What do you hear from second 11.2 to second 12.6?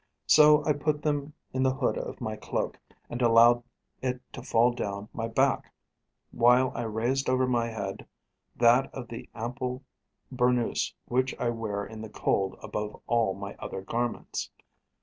I wear in the cold